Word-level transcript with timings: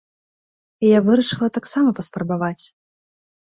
І 0.85 0.93
я 0.97 1.03
вырашыла 1.11 1.47
таксама 1.59 1.95
паспрабаваць. 2.03 2.59